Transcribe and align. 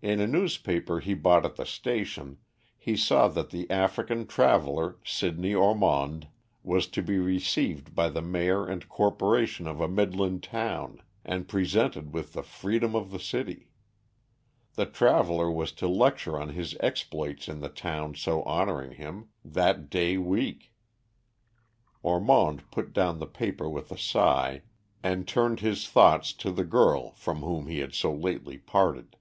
In 0.00 0.20
a 0.20 0.28
newspaper 0.28 1.00
he 1.00 1.12
bought 1.14 1.44
at 1.44 1.56
the 1.56 1.66
station, 1.66 2.38
he 2.76 2.96
saw 2.96 3.26
that 3.26 3.50
the 3.50 3.68
African 3.68 4.28
traveller, 4.28 4.96
Sidney 5.04 5.52
Ormond, 5.52 6.28
was 6.62 6.86
to 6.86 7.02
be 7.02 7.18
received 7.18 7.96
by 7.96 8.08
the 8.08 8.22
Mayor 8.22 8.64
and 8.64 8.88
Corporation 8.88 9.66
of 9.66 9.80
a 9.80 9.88
Midland 9.88 10.44
town, 10.44 11.02
and 11.24 11.48
presented 11.48 12.14
with 12.14 12.32
the 12.34 12.44
freedom 12.44 12.94
of 12.94 13.10
the 13.10 13.18
city. 13.18 13.72
The 14.74 14.86
traveller 14.86 15.50
was 15.50 15.72
to 15.72 15.88
lecture 15.88 16.38
on 16.38 16.50
his 16.50 16.76
exploits 16.78 17.48
in 17.48 17.58
the 17.58 17.68
town 17.68 18.14
so 18.14 18.44
honouring 18.44 18.92
him, 18.92 19.30
that 19.44 19.90
day 19.90 20.16
week. 20.16 20.72
Ormond 22.04 22.70
put 22.70 22.92
down 22.92 23.18
the 23.18 23.26
paper 23.26 23.68
with 23.68 23.90
a 23.90 23.98
sigh, 23.98 24.62
and 25.02 25.26
turned 25.26 25.58
his 25.58 25.88
thoughts 25.88 26.32
to 26.34 26.52
the 26.52 26.62
girl 26.62 27.10
from 27.14 27.38
whom 27.38 27.66
he 27.66 27.80
had 27.80 27.94
so 27.94 28.14
lately 28.14 28.58
parted. 28.58 29.16